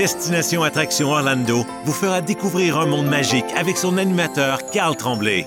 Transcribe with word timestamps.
Destination 0.00 0.62
Attraction 0.62 1.10
Orlando 1.10 1.58
vous 1.84 1.92
fera 1.92 2.22
découvrir 2.22 2.78
un 2.78 2.86
monde 2.86 3.08
magique 3.08 3.44
avec 3.54 3.76
son 3.76 3.98
animateur 3.98 4.64
Carl 4.70 4.96
Tremblay. 4.96 5.44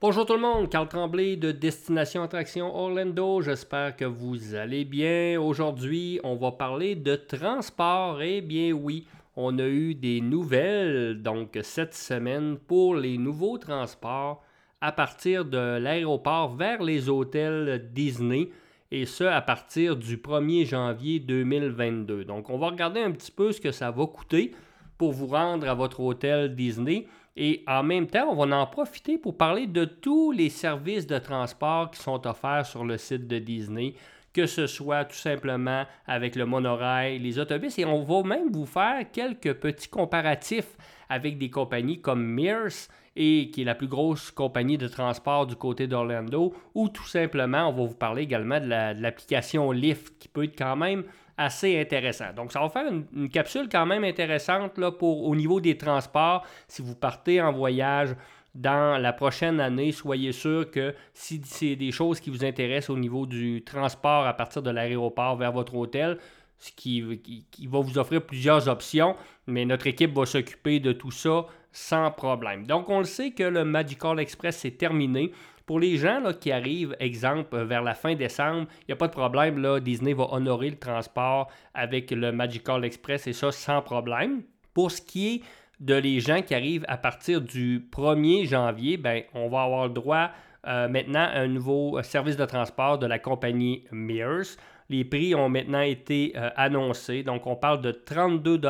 Bonjour 0.00 0.24
tout 0.24 0.32
le 0.32 0.40
monde, 0.40 0.70
Carl 0.70 0.88
Tremblay 0.88 1.36
de 1.36 1.52
Destination 1.52 2.22
Attraction 2.22 2.74
Orlando. 2.74 3.42
J'espère 3.42 3.96
que 3.96 4.06
vous 4.06 4.54
allez 4.54 4.86
bien. 4.86 5.38
Aujourd'hui, 5.38 6.20
on 6.24 6.36
va 6.36 6.52
parler 6.52 6.94
de 6.96 7.14
transport. 7.14 8.22
Eh 8.22 8.40
bien 8.40 8.72
oui, 8.72 9.06
on 9.36 9.58
a 9.58 9.66
eu 9.66 9.94
des 9.94 10.22
nouvelles 10.22 11.20
donc 11.20 11.58
cette 11.60 11.94
semaine 11.94 12.56
pour 12.56 12.94
les 12.94 13.18
nouveaux 13.18 13.58
transports 13.58 14.42
à 14.80 14.90
partir 14.90 15.44
de 15.44 15.76
l'aéroport 15.76 16.56
vers 16.56 16.82
les 16.82 17.10
hôtels 17.10 17.90
Disney 17.92 18.48
et 18.92 19.06
ce 19.06 19.24
à 19.24 19.40
partir 19.40 19.96
du 19.96 20.18
1er 20.18 20.66
janvier 20.66 21.18
2022. 21.18 22.24
Donc 22.24 22.50
on 22.50 22.58
va 22.58 22.68
regarder 22.68 23.00
un 23.00 23.10
petit 23.10 23.32
peu 23.32 23.50
ce 23.50 23.60
que 23.60 23.72
ça 23.72 23.90
va 23.90 24.06
coûter 24.06 24.52
pour 24.98 25.12
vous 25.12 25.26
rendre 25.26 25.66
à 25.66 25.74
votre 25.74 26.00
hôtel 26.00 26.54
Disney 26.54 27.06
et 27.34 27.64
en 27.66 27.82
même 27.82 28.06
temps, 28.06 28.28
on 28.30 28.46
va 28.46 28.56
en 28.56 28.66
profiter 28.66 29.16
pour 29.16 29.38
parler 29.38 29.66
de 29.66 29.86
tous 29.86 30.32
les 30.32 30.50
services 30.50 31.06
de 31.06 31.18
transport 31.18 31.90
qui 31.90 32.00
sont 32.00 32.26
offerts 32.26 32.66
sur 32.66 32.84
le 32.84 32.98
site 32.98 33.26
de 33.26 33.38
Disney, 33.38 33.94
que 34.32 34.46
ce 34.46 34.66
soit 34.66 35.04
tout 35.04 35.16
simplement 35.16 35.84
avec 36.06 36.36
le 36.36 36.46
monorail, 36.46 37.18
les 37.18 37.38
autobus, 37.38 37.78
et 37.78 37.84
on 37.84 38.02
va 38.02 38.22
même 38.22 38.50
vous 38.50 38.66
faire 38.66 39.04
quelques 39.12 39.54
petits 39.54 39.88
comparatifs 39.88 40.76
avec 41.08 41.38
des 41.38 41.50
compagnies 41.50 42.00
comme 42.00 42.24
Mears 42.24 42.88
et 43.14 43.50
qui 43.50 43.62
est 43.62 43.64
la 43.64 43.74
plus 43.74 43.88
grosse 43.88 44.30
compagnie 44.30 44.78
de 44.78 44.88
transport 44.88 45.46
du 45.46 45.56
côté 45.56 45.86
d'Orlando, 45.86 46.54
ou 46.74 46.88
tout 46.88 47.06
simplement, 47.06 47.68
on 47.68 47.72
va 47.72 47.84
vous 47.84 47.94
parler 47.94 48.22
également 48.22 48.58
de 48.58 48.66
l'application 48.66 49.70
Lyft 49.70 50.18
qui 50.18 50.28
peut 50.28 50.44
être 50.44 50.56
quand 50.56 50.76
même 50.76 51.04
assez 51.36 51.78
intéressant. 51.78 52.32
Donc, 52.34 52.52
ça 52.52 52.60
va 52.60 52.68
faire 52.68 52.90
une, 52.90 53.28
capsule 53.28 53.68
quand 53.70 53.86
même 53.86 54.04
intéressante 54.04 54.72
pour, 54.98 55.26
au 55.26 55.34
niveau 55.34 55.60
des 55.60 55.76
transports. 55.76 56.46
Si 56.68 56.82
vous 56.82 56.94
partez 56.94 57.40
en 57.40 57.52
voyage 57.52 58.14
dans 58.54 59.00
la 59.00 59.12
prochaine 59.12 59.60
année, 59.60 59.92
soyez 59.92 60.32
sûr 60.32 60.70
que 60.70 60.94
si 61.14 61.40
c'est 61.44 61.76
des 61.76 61.90
choses 61.90 62.20
qui 62.20 62.30
vous 62.30 62.44
intéressent 62.44 62.90
au 62.90 62.98
niveau 62.98 63.26
du 63.26 63.62
transport 63.64 64.26
à 64.26 64.34
partir 64.34 64.62
de 64.62 64.70
l'aéroport 64.70 65.36
vers 65.36 65.52
votre 65.52 65.74
hôtel, 65.74 66.18
ce 66.58 66.70
qui, 66.70 67.44
qui, 67.50 67.66
va 67.66 67.80
vous 67.80 67.98
offrir 67.98 68.24
plusieurs 68.24 68.68
options, 68.68 69.16
mais 69.46 69.64
notre 69.64 69.86
équipe 69.86 70.14
va 70.14 70.26
s'occuper 70.26 70.80
de 70.80 70.92
tout 70.92 71.10
ça 71.10 71.46
sans 71.72 72.10
problème. 72.10 72.66
Donc, 72.66 72.88
on 72.88 72.98
le 72.98 73.04
sait 73.04 73.32
que 73.32 73.42
le 73.42 73.64
Magical 73.64 74.20
Express 74.20 74.64
est 74.64 74.78
terminé. 74.78 75.32
Pour 75.66 75.80
les 75.80 75.96
gens 75.96 76.20
là, 76.20 76.34
qui 76.34 76.52
arrivent, 76.52 76.94
exemple, 77.00 77.56
vers 77.64 77.82
la 77.82 77.94
fin 77.94 78.14
décembre, 78.14 78.68
il 78.82 78.84
n'y 78.88 78.92
a 78.92 78.96
pas 78.96 79.08
de 79.08 79.12
problème. 79.12 79.58
Là, 79.58 79.80
Disney 79.80 80.12
va 80.12 80.28
honorer 80.30 80.70
le 80.70 80.78
transport 80.78 81.48
avec 81.74 82.10
le 82.10 82.30
Magical 82.30 82.84
Express 82.84 83.26
et 83.26 83.32
ça 83.32 83.50
sans 83.50 83.80
problème. 83.80 84.42
Pour 84.74 84.90
ce 84.90 85.00
qui 85.00 85.34
est 85.34 85.42
de 85.82 85.94
les 85.96 86.20
gens 86.20 86.42
qui 86.42 86.54
arrivent 86.54 86.84
à 86.88 86.96
partir 86.96 87.40
du 87.40 87.88
1er 87.90 88.46
janvier, 88.48 88.96
ben, 88.96 89.22
on 89.34 89.48
va 89.48 89.62
avoir 89.62 89.88
le 89.88 89.92
droit 89.92 90.30
euh, 90.66 90.88
maintenant 90.88 91.24
à 91.24 91.40
un 91.40 91.48
nouveau 91.48 92.00
service 92.02 92.36
de 92.36 92.44
transport 92.44 92.98
de 92.98 93.06
la 93.06 93.18
compagnie 93.18 93.84
Mears. 93.90 94.56
Les 94.88 95.04
prix 95.04 95.34
ont 95.34 95.48
maintenant 95.48 95.80
été 95.80 96.34
euh, 96.36 96.50
annoncés. 96.56 97.24
Donc, 97.24 97.48
on 97.48 97.56
parle 97.56 97.80
de 97.80 97.90
32 97.90 98.60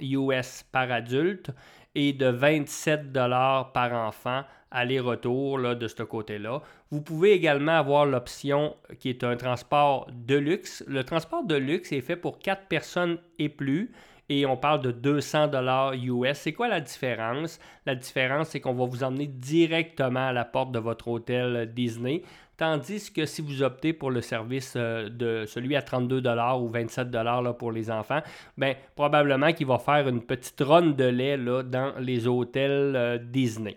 US 0.00 0.64
par 0.72 0.90
adulte 0.90 1.50
et 1.94 2.14
de 2.14 2.26
27 2.26 3.12
par 3.12 3.92
enfant 3.92 4.42
aller-retour 4.70 5.76
de 5.76 5.86
ce 5.86 6.02
côté-là. 6.02 6.62
Vous 6.90 7.02
pouvez 7.02 7.32
également 7.32 7.76
avoir 7.76 8.06
l'option 8.06 8.74
qui 8.98 9.10
est 9.10 9.22
un 9.22 9.36
transport 9.36 10.08
de 10.10 10.36
luxe. 10.36 10.82
Le 10.88 11.04
transport 11.04 11.44
de 11.44 11.54
luxe 11.56 11.92
est 11.92 12.00
fait 12.00 12.16
pour 12.16 12.38
4 12.38 12.66
personnes 12.68 13.18
et 13.38 13.48
plus 13.48 13.92
et 14.28 14.46
on 14.46 14.56
parle 14.56 14.80
de 14.80 14.90
200 14.90 15.48
dollars 15.48 15.94
US. 15.94 16.38
C'est 16.38 16.52
quoi 16.52 16.68
la 16.68 16.80
différence? 16.80 17.58
La 17.86 17.94
différence 17.94 18.48
c'est 18.48 18.60
qu'on 18.60 18.74
va 18.74 18.86
vous 18.86 19.04
emmener 19.04 19.26
directement 19.26 20.28
à 20.28 20.32
la 20.32 20.44
porte 20.44 20.72
de 20.72 20.78
votre 20.78 21.08
hôtel 21.08 21.72
Disney. 21.74 22.22
Tandis 22.56 23.12
que 23.12 23.26
si 23.26 23.42
vous 23.42 23.62
optez 23.64 23.92
pour 23.92 24.12
le 24.12 24.20
service 24.20 24.74
euh, 24.76 25.08
de 25.08 25.44
celui 25.44 25.74
à 25.74 25.82
32 25.82 26.22
ou 26.60 26.68
27 26.68 27.12
là, 27.12 27.52
pour 27.52 27.72
les 27.72 27.90
enfants, 27.90 28.20
ben, 28.56 28.76
probablement 28.94 29.52
qu'il 29.52 29.66
va 29.66 29.78
faire 29.78 30.08
une 30.08 30.22
petite 30.22 30.60
ronde 30.60 30.94
de 30.94 31.04
lait 31.04 31.36
là, 31.36 31.64
dans 31.64 31.94
les 31.98 32.28
hôtels 32.28 32.94
euh, 32.94 33.18
Disney. 33.18 33.76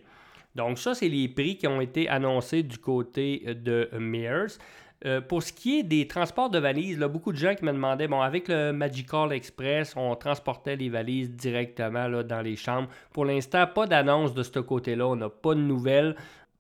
Donc 0.53 0.77
ça, 0.77 0.93
c'est 0.93 1.09
les 1.09 1.27
prix 1.27 1.57
qui 1.57 1.67
ont 1.67 1.81
été 1.81 2.07
annoncés 2.07 2.61
du 2.61 2.77
côté 2.77 3.43
euh, 3.47 3.53
de 3.55 3.89
Mears. 3.97 4.59
Pour 5.27 5.43
ce 5.43 5.53
qui 5.53 5.79
est 5.79 5.83
des 5.83 6.07
transports 6.07 6.49
de 6.49 6.59
valises, 6.59 6.97
beaucoup 6.99 7.31
de 7.31 7.37
gens 7.37 7.53
qui 7.53 7.63
me 7.63 7.71
demandaient, 7.71 8.07
bon, 8.07 8.21
avec 8.21 8.47
le 8.47 8.71
Magical 8.71 9.31
Express, 9.31 9.93
on 9.95 10.15
transportait 10.15 10.75
les 10.75 10.89
valises 10.89 11.29
directement 11.29 12.07
là, 12.07 12.23
dans 12.23 12.41
les 12.41 12.55
chambres. 12.55 12.89
Pour 13.13 13.25
l'instant, 13.25 13.67
pas 13.67 13.85
d'annonce 13.85 14.33
de 14.33 14.43
ce 14.43 14.59
côté-là, 14.59 15.07
on 15.07 15.15
n'a 15.15 15.29
pas 15.29 15.53
de 15.53 15.59
nouvelles. 15.59 16.15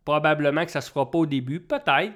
Probablement 0.05 0.63
que 0.65 0.71
ça 0.71 0.79
ne 0.79 0.83
se 0.83 0.91
fera 0.91 1.09
pas 1.09 1.17
au 1.17 1.25
début. 1.25 1.59
Peut-être 1.59 2.13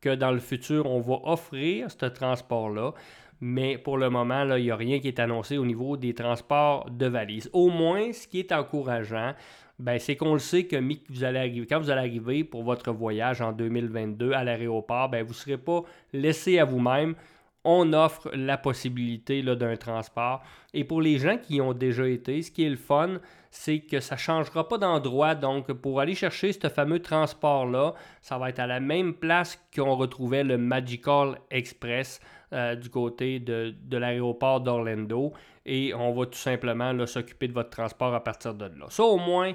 que 0.00 0.14
dans 0.14 0.30
le 0.30 0.38
futur, 0.38 0.86
on 0.86 1.00
va 1.00 1.18
offrir 1.24 1.90
ce 1.90 2.06
transport-là. 2.06 2.92
Mais 3.40 3.76
pour 3.76 3.98
le 3.98 4.08
moment, 4.08 4.44
il 4.56 4.62
n'y 4.62 4.70
a 4.70 4.76
rien 4.76 5.00
qui 5.00 5.08
est 5.08 5.18
annoncé 5.18 5.58
au 5.58 5.66
niveau 5.66 5.96
des 5.96 6.14
transports 6.14 6.88
de 6.88 7.06
valises. 7.06 7.50
Au 7.52 7.68
moins, 7.68 8.12
ce 8.12 8.26
qui 8.26 8.38
est 8.38 8.52
encourageant, 8.52 9.34
ben, 9.84 9.98
c'est 9.98 10.16
qu'on 10.16 10.32
le 10.32 10.38
sait 10.38 10.64
que 10.64 10.76
vous 10.76 11.66
quand 11.68 11.78
vous 11.78 11.90
allez 11.90 11.98
arriver 12.00 12.42
pour 12.42 12.62
votre 12.62 12.90
voyage 12.90 13.42
en 13.42 13.52
2022 13.52 14.32
à 14.32 14.42
l'aéroport, 14.42 15.10
ben, 15.10 15.22
vous 15.22 15.32
ne 15.32 15.34
serez 15.34 15.58
pas 15.58 15.82
laissé 16.14 16.58
à 16.58 16.64
vous-même 16.64 17.14
on 17.64 17.92
offre 17.92 18.30
la 18.34 18.58
possibilité 18.58 19.42
d'un 19.42 19.76
transport. 19.76 20.42
Et 20.72 20.84
pour 20.84 21.00
les 21.00 21.18
gens 21.18 21.38
qui 21.38 21.60
ont 21.60 21.72
déjà 21.72 22.06
été, 22.06 22.42
ce 22.42 22.50
qui 22.50 22.64
est 22.64 22.70
le 22.70 22.76
fun, 22.76 23.18
c'est 23.50 23.80
que 23.80 24.00
ça 24.00 24.16
ne 24.16 24.20
changera 24.20 24.68
pas 24.68 24.78
d'endroit. 24.78 25.34
Donc, 25.34 25.72
pour 25.72 26.00
aller 26.00 26.14
chercher 26.14 26.52
ce 26.52 26.68
fameux 26.68 27.00
transport-là, 27.00 27.94
ça 28.20 28.36
va 28.36 28.50
être 28.50 28.58
à 28.58 28.66
la 28.66 28.80
même 28.80 29.14
place 29.14 29.58
qu'on 29.74 29.94
retrouvait 29.94 30.44
le 30.44 30.58
Magical 30.58 31.38
Express 31.50 32.20
euh, 32.52 32.74
du 32.74 32.90
côté 32.90 33.38
de, 33.38 33.74
l'aéroport 33.90 34.60
d'Orlando. 34.60 35.32
Et 35.64 35.94
on 35.94 36.12
va 36.12 36.26
tout 36.26 36.38
simplement 36.38 37.06
s'occuper 37.06 37.48
de 37.48 37.52
votre 37.52 37.70
transport 37.70 38.12
à 38.14 38.22
partir 38.22 38.54
de 38.54 38.66
là. 38.66 38.86
Ça, 38.90 39.04
au 39.04 39.18
moins, 39.18 39.52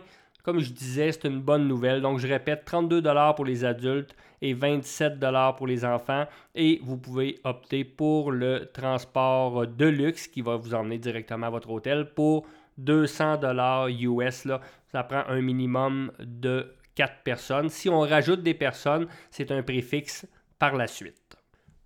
comme 0.49 0.61
je 0.61 0.71
disais, 0.71 1.11
c'est 1.11 1.27
une 1.27 1.41
bonne 1.41 1.67
nouvelle. 1.67 2.01
Donc, 2.01 2.17
je 2.17 2.27
répète, 2.27 2.65
32 2.65 3.03
pour 3.35 3.45
les 3.45 3.65
adultes 3.65 4.15
et 4.41 4.55
27 4.55 5.19
pour 5.55 5.67
les 5.67 5.85
enfants. 5.85 6.25
Et 6.55 6.79
vous 6.83 6.97
pouvez 6.97 7.39
opter 7.43 7.83
pour 7.83 8.31
le 8.31 8.67
transport 8.73 9.67
de 9.67 9.85
luxe 9.85 10.27
qui 10.27 10.41
va 10.41 10.55
vous 10.55 10.73
emmener 10.73 10.97
directement 10.97 11.45
à 11.45 11.49
votre 11.51 11.69
hôtel 11.69 12.13
pour 12.15 12.47
200 12.79 13.41
US. 13.89 14.45
Là. 14.45 14.59
Ça 14.87 15.03
prend 15.03 15.23
un 15.27 15.41
minimum 15.41 16.11
de 16.17 16.73
4 16.95 17.21
personnes. 17.23 17.69
Si 17.69 17.87
on 17.87 17.99
rajoute 17.99 18.41
des 18.41 18.55
personnes, 18.55 19.05
c'est 19.29 19.51
un 19.51 19.61
préfixe 19.61 20.25
par 20.57 20.75
la 20.75 20.87
suite. 20.87 21.28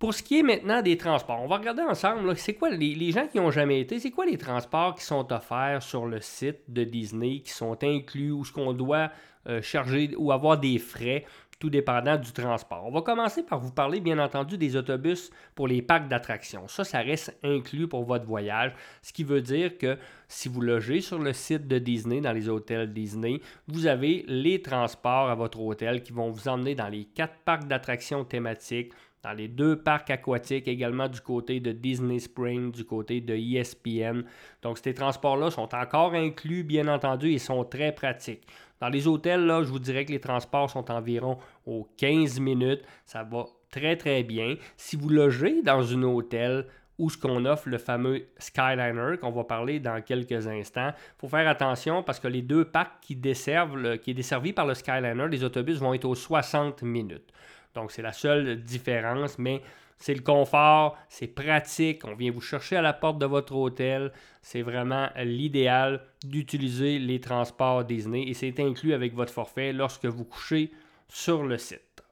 Pour 0.04 0.12
ce 0.12 0.22
qui 0.22 0.38
est 0.38 0.42
maintenant 0.42 0.82
des 0.82 0.98
transports, 0.98 1.40
on 1.40 1.46
va 1.46 1.56
regarder 1.56 1.80
ensemble, 1.80 2.36
c'est 2.36 2.52
quoi 2.52 2.68
les, 2.68 3.10
gens 3.10 3.26
qui 3.26 3.38
n'ont 3.38 3.50
jamais 3.50 3.80
été, 3.80 3.98
c'est 3.98 4.10
quoi 4.10 4.26
les 4.26 4.36
transports 4.36 4.94
qui 4.94 5.02
sont 5.02 5.32
offerts 5.32 5.82
sur 5.82 6.04
le 6.04 6.20
site 6.20 6.58
de 6.68 6.84
Disney, 6.84 7.40
qui 7.40 7.52
sont 7.52 7.82
inclus 7.82 8.30
ou 8.30 8.44
ce 8.44 8.52
qu'on 8.52 8.74
doit 8.74 9.10
euh, 9.48 9.62
charger 9.62 10.10
ou 10.18 10.30
avoir 10.30 10.58
des 10.58 10.78
frais 10.78 11.24
tout 11.58 11.70
dépendant 11.70 12.18
du 12.18 12.32
transport? 12.32 12.84
On 12.84 12.90
va 12.90 13.00
commencer 13.00 13.42
par 13.42 13.58
vous 13.58 13.70
parler, 13.70 14.00
bien 14.00 14.18
entendu, 14.18 14.58
des 14.58 14.76
autobus 14.76 15.30
pour 15.54 15.68
les 15.68 15.80
parcs 15.80 16.06
d'attractions. 16.06 16.68
Ça, 16.68 16.84
ça 16.84 16.98
reste 16.98 17.34
inclus 17.42 17.88
pour 17.88 18.04
votre 18.04 18.26
voyage, 18.26 18.74
ce 19.00 19.10
qui 19.10 19.24
veut 19.24 19.40
dire 19.40 19.78
que 19.78 19.96
si 20.28 20.50
vous 20.50 20.60
logez 20.60 21.00
sur 21.00 21.18
le 21.18 21.32
site 21.32 21.66
de 21.66 21.78
Disney, 21.78 22.20
dans 22.20 22.32
les 22.32 22.50
hôtels 22.50 22.92
Disney, 22.92 23.40
vous 23.68 23.86
avez 23.86 24.22
les 24.28 24.60
transports 24.60 25.30
à 25.30 25.34
votre 25.34 25.58
hôtel 25.62 26.02
qui 26.02 26.12
vont 26.12 26.28
vous 26.28 26.46
emmener 26.46 26.74
dans 26.74 26.88
les 26.88 27.06
quatre 27.06 27.38
parcs 27.46 27.66
d'attractions 27.66 28.22
thématiques, 28.22 28.92
dans 29.24 29.32
les 29.32 29.48
deux 29.48 29.76
parcs 29.76 30.10
aquatiques, 30.10 30.68
également 30.68 31.08
du 31.08 31.20
côté 31.20 31.58
de 31.58 31.72
Disney 31.72 32.18
Spring, 32.18 32.70
du 32.70 32.84
côté 32.84 33.20
de 33.20 33.34
ESPN. 33.34 34.22
Donc, 34.62 34.78
ces 34.78 34.94
transports-là 34.94 35.50
sont 35.50 35.74
encore 35.74 36.14
inclus, 36.14 36.62
bien 36.62 36.86
entendu, 36.88 37.32
et 37.32 37.38
sont 37.38 37.64
très 37.64 37.92
pratiques. 37.92 38.46
Dans 38.80 38.90
les 38.90 39.06
hôtels, 39.06 39.46
là, 39.46 39.62
je 39.62 39.70
vous 39.70 39.78
dirais 39.78 40.04
que 40.04 40.12
les 40.12 40.20
transports 40.20 40.70
sont 40.70 40.90
environ 40.90 41.38
aux 41.64 41.88
15 41.96 42.38
minutes. 42.38 42.82
Ça 43.06 43.22
va 43.22 43.46
très, 43.70 43.96
très 43.96 44.22
bien. 44.22 44.56
Si 44.76 44.94
vous 44.94 45.08
logez 45.08 45.62
dans 45.62 45.92
un 45.94 46.02
hôtel 46.02 46.66
où 46.98 47.08
ce 47.08 47.16
qu'on 47.16 47.44
offre 47.46 47.68
le 47.68 47.78
fameux 47.78 48.26
Skyliner, 48.38 49.16
qu'on 49.20 49.30
va 49.30 49.44
parler 49.44 49.80
dans 49.80 50.00
quelques 50.02 50.46
instants, 50.46 50.90
il 50.94 51.20
faut 51.20 51.28
faire 51.28 51.48
attention 51.48 52.02
parce 52.02 52.20
que 52.20 52.28
les 52.28 52.42
deux 52.42 52.66
parcs 52.66 53.00
qui 53.00 53.16
desservent, 53.16 53.98
qui 53.98 54.10
est 54.10 54.14
desservi 54.14 54.52
par 54.52 54.66
le 54.66 54.74
Skyliner, 54.74 55.28
les 55.28 55.42
autobus 55.42 55.78
vont 55.78 55.94
être 55.94 56.04
aux 56.04 56.14
60 56.14 56.82
minutes. 56.82 57.32
Donc, 57.74 57.92
c'est 57.92 58.02
la 58.02 58.12
seule 58.12 58.62
différence, 58.62 59.38
mais 59.38 59.62
c'est 59.98 60.14
le 60.14 60.22
confort, 60.22 60.96
c'est 61.08 61.28
pratique, 61.28 62.04
on 62.04 62.14
vient 62.14 62.30
vous 62.30 62.40
chercher 62.40 62.76
à 62.76 62.82
la 62.82 62.92
porte 62.92 63.18
de 63.18 63.26
votre 63.26 63.54
hôtel. 63.54 64.12
C'est 64.42 64.62
vraiment 64.62 65.08
l'idéal 65.16 66.02
d'utiliser 66.24 66.98
les 66.98 67.20
transports 67.20 67.84
Disney 67.84 68.24
et 68.28 68.34
c'est 68.34 68.58
inclus 68.60 68.92
avec 68.92 69.14
votre 69.14 69.32
forfait 69.32 69.72
lorsque 69.72 70.06
vous 70.06 70.24
couchez 70.24 70.72
sur 71.08 71.44
le 71.44 71.58
site. 71.58 72.02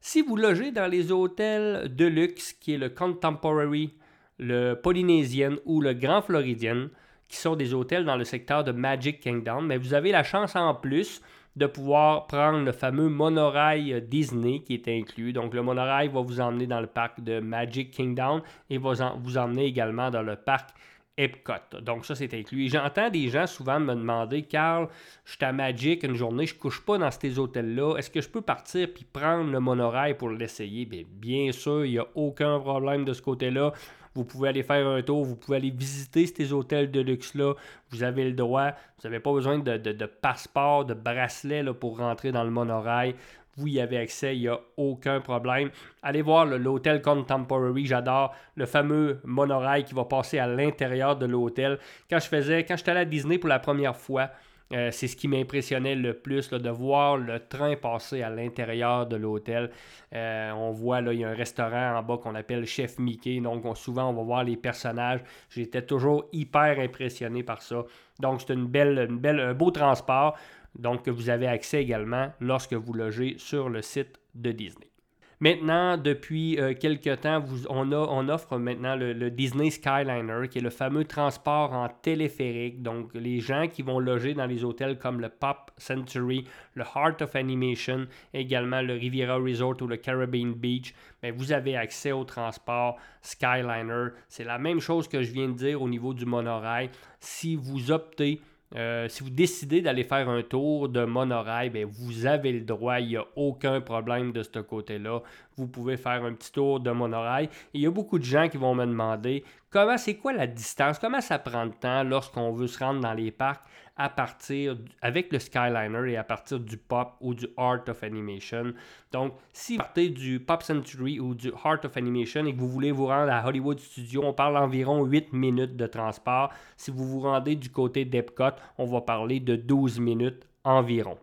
Si 0.00 0.22
vous 0.22 0.36
logez 0.36 0.70
dans 0.70 0.86
les 0.86 1.10
hôtels 1.10 1.94
de 1.94 2.06
luxe, 2.06 2.52
qui 2.52 2.74
est 2.74 2.78
le 2.78 2.90
Contemporary 2.90 3.92
le 4.38 4.74
Polynésien 4.74 5.56
ou 5.64 5.80
le 5.80 5.94
Grand 5.94 6.22
Floridian, 6.22 6.88
qui 7.28 7.36
sont 7.36 7.56
des 7.56 7.74
hôtels 7.74 8.04
dans 8.04 8.16
le 8.16 8.24
secteur 8.24 8.64
de 8.64 8.72
Magic 8.72 9.20
Kingdom, 9.20 9.62
mais 9.62 9.78
vous 9.78 9.94
avez 9.94 10.12
la 10.12 10.22
chance 10.22 10.54
en 10.54 10.74
plus 10.74 11.20
de 11.56 11.66
pouvoir 11.66 12.26
prendre 12.26 12.64
le 12.64 12.72
fameux 12.72 13.08
monorail 13.08 14.02
Disney 14.08 14.60
qui 14.60 14.74
est 14.74 14.88
inclus. 14.88 15.32
Donc 15.32 15.54
le 15.54 15.62
monorail 15.62 16.08
va 16.08 16.20
vous 16.20 16.40
emmener 16.40 16.66
dans 16.66 16.80
le 16.80 16.86
parc 16.86 17.20
de 17.22 17.40
Magic 17.40 17.90
Kingdom 17.90 18.42
et 18.70 18.78
va 18.78 19.14
vous 19.18 19.38
emmener 19.38 19.64
également 19.64 20.10
dans 20.10 20.22
le 20.22 20.36
parc 20.36 20.70
Epcot. 21.18 21.80
Donc 21.80 22.04
ça, 22.04 22.14
c'est 22.14 22.32
inclus. 22.34 22.68
J'entends 22.68 23.08
des 23.08 23.28
gens 23.28 23.46
souvent 23.46 23.80
me 23.80 23.94
demander, 23.94 24.42
Carl, 24.42 24.88
je 25.24 25.32
suis 25.32 25.44
à 25.44 25.52
Magic 25.52 26.02
une 26.02 26.14
journée, 26.14 26.44
je 26.44 26.54
couche 26.54 26.84
pas 26.84 26.98
dans 26.98 27.10
ces 27.10 27.38
hôtels-là. 27.38 27.96
Est-ce 27.96 28.10
que 28.10 28.20
je 28.20 28.28
peux 28.28 28.42
partir 28.42 28.88
puis 28.92 29.04
prendre 29.10 29.50
le 29.50 29.58
monorail 29.58 30.16
pour 30.18 30.28
l'essayer? 30.28 30.84
Bien, 30.84 31.04
bien 31.10 31.52
sûr, 31.52 31.86
il 31.86 31.92
n'y 31.92 31.98
a 31.98 32.06
aucun 32.14 32.60
problème 32.60 33.06
de 33.06 33.14
ce 33.14 33.22
côté-là. 33.22 33.72
Vous 34.16 34.24
pouvez 34.24 34.48
aller 34.48 34.62
faire 34.62 34.86
un 34.86 35.02
tour, 35.02 35.24
vous 35.24 35.36
pouvez 35.36 35.58
aller 35.58 35.70
visiter 35.70 36.26
ces 36.26 36.52
hôtels 36.52 36.90
de 36.90 37.00
luxe-là. 37.00 37.52
Vous 37.90 38.02
avez 38.02 38.24
le 38.24 38.32
droit. 38.32 38.70
Vous 38.70 39.08
n'avez 39.08 39.20
pas 39.20 39.32
besoin 39.32 39.58
de, 39.58 40.06
passeport, 40.06 40.86
de 40.86 40.94
bracelet 40.94 41.62
pour 41.74 41.98
rentrer 41.98 42.32
dans 42.32 42.42
le 42.42 42.50
monorail. 42.50 43.14
Vous 43.58 43.68
y 43.68 43.80
avez 43.80 43.98
accès, 43.98 44.36
il 44.36 44.40
n'y 44.40 44.48
a 44.48 44.58
aucun 44.76 45.20
problème. 45.20 45.70
Allez 46.02 46.22
voir 46.22 46.44
l'hôtel 46.44 47.00
Contemporary, 47.00 47.86
j'adore 47.86 48.34
le 48.54 48.66
fameux 48.66 49.20
monorail 49.24 49.84
qui 49.84 49.94
va 49.94 50.04
passer 50.04 50.38
à 50.38 50.46
l'intérieur 50.46 51.16
de 51.16 51.26
l'hôtel. 51.26 51.78
Quand 52.10 52.18
je 52.18 52.28
faisais, 52.28 52.64
quand 52.64 52.76
j'étais 52.76 52.90
allé 52.90 53.00
à 53.00 53.04
Disney 53.06 53.38
pour 53.38 53.48
la 53.48 53.58
première 53.58 53.96
fois, 53.96 54.30
euh, 54.72 54.90
c'est 54.90 55.06
ce 55.06 55.16
qui 55.16 55.28
m'impressionnait 55.28 55.94
le 55.94 56.14
plus, 56.14 56.50
de 56.50 56.70
voir 56.70 57.16
le 57.16 57.38
train 57.38 57.76
passer 57.76 58.22
à 58.22 58.30
l'intérieur 58.30 59.06
de 59.06 59.16
l'hôtel. 59.16 59.70
Euh, 60.12 60.50
on 60.52 60.72
voit, 60.72 61.00
là, 61.00 61.12
il 61.12 61.20
y 61.20 61.24
a 61.24 61.28
un 61.28 61.34
restaurant 61.34 61.96
en 61.96 62.02
bas 62.02 62.18
qu'on 62.18 62.34
appelle 62.34 62.66
Chef 62.66 62.98
Mickey. 62.98 63.40
Donc, 63.40 63.64
souvent, 63.76 64.10
on 64.10 64.12
va 64.12 64.22
voir 64.22 64.44
les 64.44 64.56
personnages. 64.56 65.20
J'étais 65.50 65.82
toujours 65.82 66.24
hyper 66.32 66.80
impressionné 66.80 67.42
par 67.44 67.62
ça. 67.62 67.84
Donc, 68.18 68.40
c'est 68.40 68.54
une 68.54 68.66
belle, 68.66 69.06
belle, 69.10 69.38
un 69.38 69.54
beau 69.54 69.70
transport. 69.70 70.36
Donc, 70.76 71.04
que 71.04 71.10
vous 71.10 71.30
avez 71.30 71.46
accès 71.46 71.82
également 71.82 72.32
lorsque 72.40 72.74
vous 72.74 72.92
logez 72.92 73.36
sur 73.38 73.68
le 73.68 73.82
site 73.82 74.18
de 74.34 74.50
Disney. 74.52 74.90
Maintenant, 75.38 75.98
depuis 75.98 76.58
euh, 76.58 76.72
quelques 76.72 77.20
temps, 77.20 77.44
on, 77.68 78.28
offre 78.30 78.56
maintenant 78.56 78.96
le, 78.96 79.30
Disney 79.30 79.68
Skyliner, 79.68 80.48
qui 80.48 80.58
est 80.58 80.62
le 80.62 80.70
fameux 80.70 81.04
transport 81.04 81.74
en 81.74 81.88
téléphérique. 81.90 82.80
Donc, 82.82 83.10
les 83.12 83.40
gens 83.40 83.68
qui 83.68 83.82
vont 83.82 83.98
loger 83.98 84.32
dans 84.32 84.46
les 84.46 84.64
hôtels 84.64 84.98
comme 84.98 85.20
le 85.20 85.28
Pop 85.28 85.70
Century, 85.76 86.46
le 86.72 86.84
Heart 86.84 87.20
of 87.20 87.36
Animation, 87.36 88.06
également 88.32 88.80
le 88.80 88.94
Riviera 88.94 89.36
Resort 89.36 89.76
ou 89.82 89.86
le 89.86 89.98
Caribbean 89.98 90.54
Beach, 90.54 90.94
ben, 91.22 91.34
vous 91.36 91.52
avez 91.52 91.76
accès 91.76 92.12
au 92.12 92.24
transport 92.24 92.96
Skyliner. 93.20 94.08
C'est 94.30 94.44
la 94.44 94.56
même 94.56 94.80
chose 94.80 95.06
que 95.06 95.22
je 95.22 95.32
viens 95.32 95.48
de 95.48 95.54
dire 95.54 95.82
au 95.82 95.88
niveau 95.88 96.14
du 96.14 96.24
monorail. 96.24 96.88
Si 97.20 97.56
vous 97.56 97.90
optez 97.90 98.40
euh, 98.74 99.08
si 99.08 99.22
vous 99.22 99.30
décidez 99.30 99.80
d'aller 99.80 100.02
faire 100.02 100.28
un 100.28 100.42
tour 100.42 100.88
de 100.88 101.04
monorail, 101.04 101.70
bien, 101.70 101.86
vous 101.88 102.26
avez 102.26 102.52
le 102.52 102.62
droit, 102.62 102.98
il 103.00 103.08
n'y 103.08 103.16
a 103.16 103.24
aucun 103.36 103.80
problème 103.80 104.32
de 104.32 104.42
ce 104.42 104.58
côté-là. 104.58 105.22
Vous 105.56 105.68
pouvez 105.68 105.96
faire 105.96 106.24
un 106.24 106.32
petit 106.32 106.50
tour 106.50 106.80
de 106.80 106.90
monorail. 106.90 107.48
Il 107.72 107.80
y 107.80 107.86
a 107.86 107.90
beaucoup 107.90 108.18
de 108.18 108.24
gens 108.24 108.48
qui 108.48 108.56
vont 108.56 108.74
me 108.74 108.84
demander 108.84 109.44
comment 109.76 109.98
c'est 109.98 110.14
quoi 110.14 110.32
la 110.32 110.46
distance, 110.46 110.98
comment 110.98 111.20
ça 111.20 111.38
prend 111.38 111.66
de 111.66 111.74
temps 111.74 112.02
lorsqu'on 112.02 112.50
veut 112.50 112.66
se 112.66 112.78
rendre 112.78 113.02
dans 113.02 113.12
les 113.12 113.30
parcs 113.30 113.62
à 113.98 114.08
partir 114.08 114.74
avec 115.02 115.30
le 115.30 115.38
Skyliner 115.38 116.12
et 116.12 116.16
à 116.16 116.24
partir 116.24 116.58
du 116.58 116.78
Pop 116.78 117.12
ou 117.20 117.34
du 117.34 117.46
Art 117.58 117.82
of 117.86 118.02
Animation? 118.02 118.72
Donc, 119.12 119.34
si 119.52 119.74
vous 119.74 119.82
partez 119.82 120.08
du 120.08 120.40
Pop 120.40 120.62
Century 120.62 121.20
ou 121.20 121.34
du 121.34 121.52
Art 121.62 121.80
of 121.84 121.94
Animation 121.94 122.46
et 122.46 122.54
que 122.54 122.58
vous 122.58 122.70
voulez 122.70 122.90
vous 122.90 123.08
rendre 123.08 123.30
à 123.30 123.46
Hollywood 123.46 123.78
Studio, 123.78 124.22
on 124.24 124.32
parle 124.32 124.54
d'environ 124.54 125.04
8 125.04 125.34
minutes 125.34 125.76
de 125.76 125.86
transport. 125.86 126.54
Si 126.78 126.90
vous 126.90 127.06
vous 127.06 127.20
rendez 127.20 127.54
du 127.54 127.68
côté 127.68 128.06
d'Epcot, 128.06 128.56
on 128.78 128.86
va 128.86 129.02
parler 129.02 129.40
de 129.40 129.56
12 129.56 130.00
minutes 130.00 130.48
environ. 130.64 131.18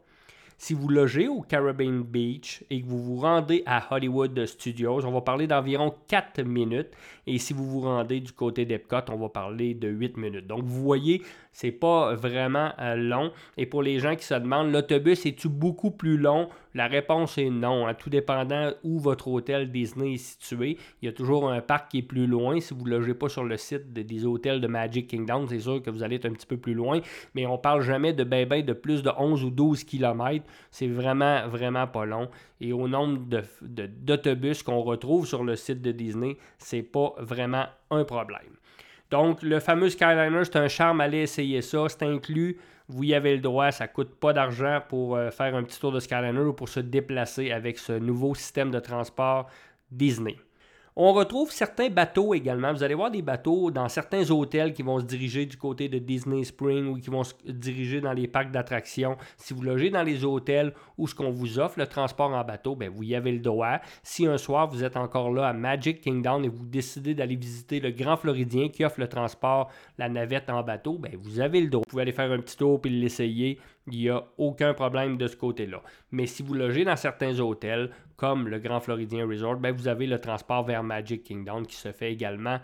Si 0.57 0.73
vous 0.73 0.87
logez 0.87 1.27
au 1.27 1.41
Caribbean 1.41 2.03
Beach 2.03 2.63
et 2.69 2.81
que 2.81 2.87
vous 2.87 3.01
vous 3.01 3.17
rendez 3.17 3.63
à 3.65 3.93
Hollywood 3.93 4.45
Studios, 4.45 5.05
on 5.05 5.11
va 5.11 5.21
parler 5.21 5.47
d'environ 5.47 5.93
4 6.07 6.43
minutes. 6.43 6.91
Et 7.27 7.37
si 7.37 7.53
vous 7.53 7.65
vous 7.65 7.81
rendez 7.81 8.19
du 8.19 8.31
côté 8.31 8.65
d'Epcot, 8.65 9.09
on 9.09 9.17
va 9.17 9.29
parler 9.29 9.73
de 9.73 9.87
8 9.87 10.17
minutes. 10.17 10.47
Donc, 10.47 10.63
vous 10.63 10.83
voyez, 10.83 11.21
c'est 11.51 11.71
pas 11.71 12.15
vraiment 12.15 12.71
euh, 12.79 12.95
long. 12.95 13.31
Et 13.57 13.65
pour 13.65 13.83
les 13.83 13.99
gens 13.99 14.15
qui 14.15 14.25
se 14.25 14.33
demandent, 14.33 14.71
l'autobus 14.71 15.25
est-tu 15.25 15.49
beaucoup 15.49 15.91
plus 15.91 16.17
long? 16.17 16.49
La 16.73 16.87
réponse 16.87 17.37
est 17.37 17.49
non. 17.49 17.87
Hein. 17.87 17.93
Tout 17.93 18.09
dépendant 18.09 18.71
où 18.83 18.99
votre 18.99 19.27
hôtel 19.27 19.71
Disney 19.71 20.13
est 20.13 20.17
situé, 20.17 20.77
il 21.01 21.05
y 21.05 21.09
a 21.09 21.11
toujours 21.11 21.49
un 21.49 21.61
parc 21.61 21.91
qui 21.91 21.99
est 21.99 22.03
plus 22.03 22.27
loin. 22.27 22.59
Si 22.59 22.73
vous 22.73 22.85
ne 22.85 22.89
logez 22.89 23.13
pas 23.13 23.29
sur 23.29 23.43
le 23.43 23.57
site 23.57 23.93
des 23.93 24.25
hôtels 24.25 24.61
de 24.61 24.67
Magic 24.67 25.07
Kingdom, 25.07 25.47
c'est 25.47 25.59
sûr 25.59 25.81
que 25.81 25.89
vous 25.89 26.03
allez 26.03 26.15
être 26.15 26.25
un 26.25 26.33
petit 26.33 26.47
peu 26.47 26.57
plus 26.57 26.73
loin. 26.73 26.99
Mais 27.35 27.45
on 27.45 27.57
parle 27.57 27.81
jamais 27.81 28.13
de 28.13 28.23
bébés 28.23 28.63
de 28.63 28.73
plus 28.73 29.03
de 29.03 29.11
11 29.15 29.43
ou 29.43 29.49
12 29.49 29.83
km. 29.83 30.45
C'est 30.71 30.87
vraiment, 30.87 31.47
vraiment 31.47 31.87
pas 31.87 32.05
long. 32.05 32.29
Et 32.59 32.73
au 32.73 32.87
nombre 32.87 33.21
d'autobus 33.61 34.63
qu'on 34.63 34.81
retrouve 34.81 35.27
sur 35.27 35.43
le 35.43 35.55
site 35.55 35.81
de 35.81 35.91
Disney, 35.91 36.37
c'est 36.57 36.83
pas 36.83 37.13
vraiment 37.19 37.65
un 37.91 38.03
problème. 38.03 38.57
Donc, 39.11 39.43
le 39.43 39.59
fameux 39.59 39.89
Skyliner, 39.89 40.43
c'est 40.43 40.55
un 40.55 40.67
charme, 40.67 40.99
allez 40.99 41.19
essayer 41.19 41.61
ça. 41.61 41.87
C'est 41.87 42.01
inclus, 42.01 42.57
vous 42.89 43.03
y 43.03 43.13
avez 43.13 43.35
le 43.35 43.41
droit, 43.41 43.71
ça 43.71 43.85
ne 43.85 43.91
coûte 43.91 44.15
pas 44.15 44.33
d'argent 44.33 44.81
pour 44.87 45.15
euh, 45.15 45.31
faire 45.31 45.55
un 45.55 45.63
petit 45.63 45.79
tour 45.79 45.91
de 45.91 45.99
Skyliner 45.99 46.39
ou 46.39 46.53
pour 46.53 46.69
se 46.69 46.79
déplacer 46.79 47.51
avec 47.51 47.77
ce 47.77 47.93
nouveau 47.93 48.35
système 48.35 48.71
de 48.71 48.79
transport 48.79 49.49
Disney. 49.91 50.37
On 50.95 51.11
retrouve 51.11 51.51
certains 51.51 51.89
bateaux 51.89 52.35
également. 52.35 52.71
Vous 52.71 52.83
allez 52.83 52.93
voir 52.93 53.09
des 53.09 53.23
bateaux 53.23 53.71
dans 53.71 53.89
certains 53.89 54.29
hôtels 54.29 54.73
qui 54.73 54.83
vont 54.83 54.99
se 54.99 55.05
diriger 55.05 55.47
du 55.47 55.57
côté 55.57 55.89
de 55.89 55.97
Disney 55.97 56.43
Spring 56.43 56.85
ou 56.87 56.99
qui 56.99 57.09
vont 57.09 57.23
se 57.23 57.33
diriger 57.47 57.99
dans 57.99 58.13
les 58.13 58.27
parcs 58.27 58.51
d'attractions. 58.51 59.17
Si 59.37 59.55
vous 59.55 59.63
logez 59.63 59.89
dans 59.89 60.03
les 60.03 60.23
hôtels 60.23 60.71
où 60.99 61.07
ce 61.07 61.15
qu'on 61.15 61.31
vous 61.31 61.57
offre, 61.57 61.79
le 61.79 61.87
transport 61.87 62.29
en 62.31 62.43
bateau, 62.43 62.75
ben 62.75 62.91
vous 62.91 63.01
y 63.01 63.15
avez 63.15 63.31
le 63.31 63.39
droit. 63.39 63.79
Si 64.03 64.27
un 64.27 64.37
soir 64.37 64.67
vous 64.67 64.83
êtes 64.83 64.95
encore 64.95 65.31
là 65.31 65.47
à 65.47 65.53
Magic 65.53 65.99
Kingdom 65.99 66.43
et 66.43 66.49
vous 66.49 66.65
décidez 66.65 67.15
d'aller 67.15 67.37
visiter 67.37 67.79
le 67.79 67.89
Grand 67.89 68.17
Floridien 68.17 68.69
qui 68.69 68.85
offre 68.85 68.99
le 68.99 69.07
transport, 69.07 69.71
la 69.97 70.09
navette 70.09 70.51
en 70.51 70.61
bateau, 70.61 70.99
ben 70.99 71.17
vous 71.19 71.39
avez 71.39 71.61
le 71.61 71.69
droit. 71.69 71.83
Vous 71.87 71.89
pouvez 71.89 72.03
aller 72.03 72.11
faire 72.11 72.31
un 72.31 72.39
petit 72.39 72.57
tour 72.57 72.79
puis 72.79 72.91
l'essayer. 72.91 73.59
Il 73.87 73.99
n'y 73.99 74.09
a 74.09 74.23
aucun 74.37 74.73
problème 74.73 75.17
de 75.17 75.27
ce 75.27 75.35
côté-là. 75.35 75.81
Mais 76.11 76.25
si 76.25 76.41
vous 76.41 76.53
logez 76.53 76.85
dans 76.85 76.95
certains 76.95 77.39
hôtels, 77.39 77.91
comme 78.15 78.47
le 78.47 78.59
Grand 78.59 78.79
Floridien 78.79 79.27
Resort, 79.27 79.57
ben 79.57 79.75
vous 79.75 79.87
avez 79.87 80.07
le 80.07 80.19
transport 80.19 80.63
vers 80.63 80.83
Magic 80.83 81.23
Kingdom 81.23 81.63
qui 81.63 81.75
se 81.75 81.91
fait 81.91 82.13
également 82.13 82.59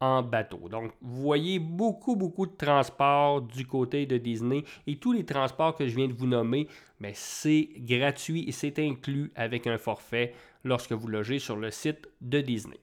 en 0.00 0.22
bateau. 0.22 0.68
Donc, 0.68 0.92
vous 1.02 1.22
voyez 1.22 1.58
beaucoup, 1.58 2.16
beaucoup 2.16 2.46
de 2.46 2.56
transports 2.56 3.42
du 3.42 3.66
côté 3.66 4.06
de 4.06 4.16
Disney 4.16 4.64
et 4.86 4.96
tous 4.96 5.12
les 5.12 5.24
transports 5.24 5.74
que 5.74 5.86
je 5.86 5.94
viens 5.94 6.08
de 6.08 6.14
vous 6.14 6.26
nommer, 6.26 6.68
mais 7.00 7.12
c'est 7.14 7.68
gratuit 7.76 8.44
et 8.48 8.52
c'est 8.52 8.78
inclus 8.78 9.30
avec 9.34 9.66
un 9.66 9.76
forfait 9.76 10.34
lorsque 10.64 10.92
vous 10.92 11.08
logez 11.08 11.38
sur 11.38 11.56
le 11.56 11.70
site 11.70 12.08
de 12.20 12.40
Disney. 12.40 12.78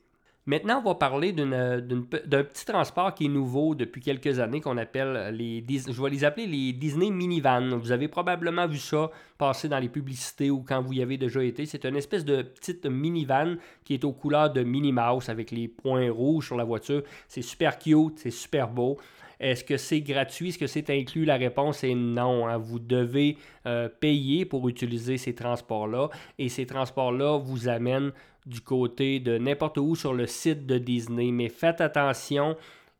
Maintenant, 0.47 0.79
on 0.79 0.87
va 0.87 0.95
parler 0.95 1.33
d'un 1.33 2.43
petit 2.43 2.65
transport 2.65 3.13
qui 3.13 3.25
est 3.25 3.29
nouveau 3.29 3.75
depuis 3.75 3.99
quelques 3.99 4.39
années 4.39 4.61
qu'on 4.61 4.77
appelle 4.77 5.35
les 5.35 5.61
je 5.67 6.01
vais 6.01 6.09
les 6.09 6.23
appeler 6.23 6.47
les 6.47 6.71
Disney 6.71 7.11
Minivan. 7.11 7.77
Vous 7.77 7.91
avez 7.91 8.07
probablement 8.07 8.65
vu 8.65 8.77
ça 8.77 9.11
passer 9.37 9.67
dans 9.67 9.77
les 9.77 9.89
publicités 9.89 10.49
ou 10.49 10.63
quand 10.65 10.81
vous 10.81 10.93
y 10.93 11.01
avez 11.01 11.17
déjà 11.17 11.43
été. 11.43 11.65
C'est 11.65 11.85
une 11.85 11.97
espèce 11.97 12.23
de 12.23 12.43
petite 12.43 12.85
minivan 12.85 13.57
qui 13.83 13.95
est 13.95 14.05
aux 14.05 14.13
couleurs 14.13 14.49
de 14.53 14.63
Minnie 14.63 14.93
Mouse 14.93 15.27
avec 15.27 15.51
les 15.51 15.67
points 15.67 16.09
rouges 16.09 16.45
sur 16.45 16.55
la 16.55 16.63
voiture. 16.63 17.03
C'est 17.27 17.41
super 17.41 17.77
cute, 17.77 18.17
c'est 18.17 18.31
super 18.31 18.69
beau. 18.69 18.97
Est-ce 19.39 19.63
que 19.63 19.77
c'est 19.77 20.01
gratuit? 20.01 20.49
Est-ce 20.49 20.57
que 20.57 20.67
c'est 20.67 20.89
inclus? 20.89 21.25
La 21.25 21.37
réponse 21.37 21.83
est 21.83 21.95
non. 21.95 22.47
Hein. 22.47 22.57
Vous 22.57 22.79
devez 22.79 23.37
euh, 23.65 23.89
payer 23.89 24.45
pour 24.45 24.67
utiliser 24.67 25.17
ces 25.17 25.35
transports-là 25.35 26.09
et 26.37 26.49
ces 26.49 26.65
transports-là 26.65 27.37
vous 27.37 27.67
amènent 27.67 28.11
du 28.45 28.61
côté 28.61 29.19
de 29.19 29.37
n'importe 29.37 29.77
où 29.77 29.95
sur 29.95 30.13
le 30.13 30.25
site 30.25 30.65
de 30.65 30.77
Disney. 30.77 31.31
Mais 31.31 31.49
faites 31.49 31.81
attention, 31.81 32.55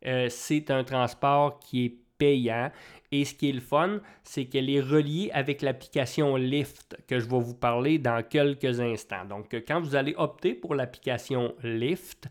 euh, 0.06 0.28
c'est 0.30 0.70
un 0.72 0.84
transport 0.84 1.60
qui 1.60 1.86
est 1.86 1.94
payant. 2.18 2.72
Et 3.12 3.24
ce 3.24 3.34
qui 3.34 3.50
est 3.50 3.54
le 3.54 3.62
fun, 3.62 4.02
c'est 4.24 4.46
qu'elle 4.46 4.70
est 4.70 4.82
reliée 4.82 5.30
avec 5.34 5.62
l'application 5.62 6.36
Lyft 6.36 6.98
que 7.08 7.20
je 7.20 7.26
vais 7.26 7.40
vous 7.40 7.54
parler 7.54 8.00
dans 8.00 8.22
quelques 8.22 8.82
instants. 8.82 9.24
Donc, 9.24 9.56
quand 9.66 9.80
vous 9.80 9.96
allez 9.96 10.14
opter 10.18 10.54
pour 10.54 10.76
l'application 10.76 11.54
Lyft, 11.64 12.28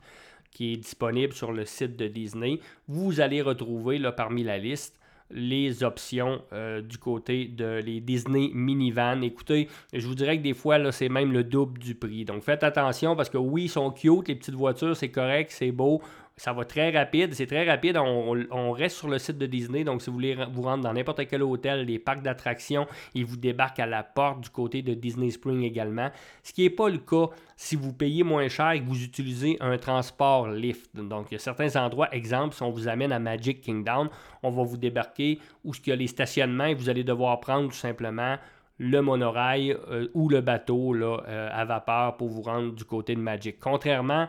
qui 0.56 0.72
est 0.72 0.76
disponible 0.78 1.34
sur 1.34 1.52
le 1.52 1.66
site 1.66 1.96
de 1.96 2.08
Disney, 2.08 2.60
vous 2.88 3.20
allez 3.20 3.42
retrouver 3.42 3.98
là, 3.98 4.10
parmi 4.10 4.42
la 4.42 4.56
liste 4.56 4.98
les 5.30 5.82
options 5.82 6.40
euh, 6.52 6.80
du 6.80 6.98
côté 6.98 7.46
de 7.46 7.82
les 7.84 8.00
Disney 8.00 8.50
Minivan. 8.54 9.22
Écoutez, 9.22 9.68
je 9.92 10.06
vous 10.06 10.14
dirais 10.14 10.38
que 10.38 10.42
des 10.42 10.54
fois, 10.54 10.92
c'est 10.92 11.08
même 11.08 11.32
le 11.32 11.44
double 11.44 11.78
du 11.78 11.94
prix. 11.94 12.24
Donc 12.24 12.42
faites 12.42 12.62
attention 12.62 13.16
parce 13.16 13.28
que 13.28 13.36
oui, 13.36 13.64
ils 13.64 13.68
sont 13.68 13.90
cute, 13.90 14.28
les 14.28 14.36
petites 14.36 14.54
voitures, 14.54 14.96
c'est 14.96 15.10
correct, 15.10 15.50
c'est 15.50 15.72
beau. 15.72 16.00
Ça 16.38 16.52
va 16.52 16.66
très 16.66 16.90
rapide, 16.90 17.32
c'est 17.32 17.46
très 17.46 17.66
rapide. 17.66 17.96
On, 17.96 18.70
reste 18.72 18.98
sur 18.98 19.08
le 19.08 19.18
site 19.18 19.38
de 19.38 19.46
Disney, 19.46 19.84
donc 19.84 20.02
si 20.02 20.10
vous 20.10 20.16
voulez 20.16 20.36
vous 20.52 20.60
rendre 20.60 20.84
dans 20.84 20.92
n'importe 20.92 21.26
quel 21.28 21.42
hôtel, 21.42 21.86
les 21.86 21.98
parcs 21.98 22.20
d'attractions, 22.20 22.86
ils 23.14 23.24
vous 23.24 23.38
débarquent 23.38 23.80
à 23.80 23.86
la 23.86 24.02
porte 24.02 24.42
du 24.42 24.50
côté 24.50 24.82
de 24.82 24.92
Disney 24.92 25.30
Spring 25.30 25.62
également. 25.62 26.10
Ce 26.42 26.52
qui 26.52 26.64
n'est 26.64 26.70
pas 26.70 26.90
le 26.90 26.98
cas 26.98 27.30
si 27.56 27.74
vous 27.74 27.94
payez 27.94 28.22
moins 28.22 28.48
cher 28.48 28.72
et 28.72 28.80
que 28.80 28.84
vous 28.84 29.02
utilisez 29.02 29.56
un 29.60 29.78
transport 29.78 30.48
lift. 30.48 30.94
Donc, 30.94 31.28
il 31.30 31.34
y 31.34 31.36
a 31.36 31.38
certains 31.38 31.74
endroits, 31.82 32.14
exemple, 32.14 32.54
si 32.54 32.62
on 32.62 32.70
vous 32.70 32.86
amène 32.86 33.12
à 33.12 33.18
Magic 33.18 33.62
Kingdom, 33.62 34.10
on 34.42 34.50
va 34.50 34.62
vous 34.62 34.76
débarquer 34.76 35.38
où 35.64 35.72
il 35.74 35.88
y 35.88 35.92
a 35.92 35.96
les 35.96 36.06
stationnements 36.06 36.66
et 36.66 36.74
vous 36.74 36.90
allez 36.90 37.02
devoir 37.02 37.40
prendre 37.40 37.70
tout 37.70 37.76
simplement 37.76 38.36
le 38.78 39.00
monorail 39.00 39.72
euh, 39.72 40.08
ou 40.12 40.28
le 40.28 40.42
bateau 40.42 40.92
là, 40.92 41.22
euh, 41.28 41.48
à 41.50 41.64
vapeur 41.64 42.18
pour 42.18 42.28
vous 42.28 42.42
rendre 42.42 42.74
du 42.74 42.84
côté 42.84 43.14
de 43.14 43.20
Magic. 43.20 43.58
Contrairement 43.58 44.28